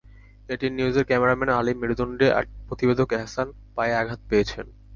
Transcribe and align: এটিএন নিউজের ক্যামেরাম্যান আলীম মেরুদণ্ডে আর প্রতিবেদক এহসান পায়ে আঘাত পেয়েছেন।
এটিএন 0.49 0.73
নিউজের 0.77 1.07
ক্যামেরাম্যান 1.09 1.51
আলীম 1.51 1.77
মেরুদণ্ডে 1.79 2.27
আর 2.37 2.43
প্রতিবেদক 2.67 3.09
এহসান 3.17 3.47
পায়ে 3.75 3.97
আঘাত 4.01 4.19
পেয়েছেন। 4.29 4.65